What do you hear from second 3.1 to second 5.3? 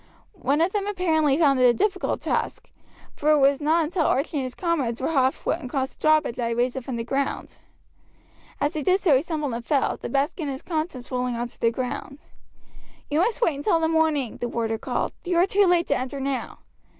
for it was not until Archie and his comrades were